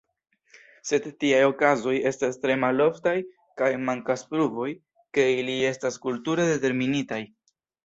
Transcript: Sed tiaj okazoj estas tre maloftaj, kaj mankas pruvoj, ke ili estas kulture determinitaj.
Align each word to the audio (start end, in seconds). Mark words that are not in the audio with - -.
Sed 0.91 1.03
tiaj 1.23 1.41
okazoj 1.49 1.93
estas 2.11 2.39
tre 2.45 2.55
maloftaj, 2.63 3.13
kaj 3.63 3.69
mankas 3.91 4.25
pruvoj, 4.33 4.67
ke 5.19 5.29
ili 5.43 5.61
estas 5.75 6.03
kulture 6.09 6.51
determinitaj. 6.57 7.25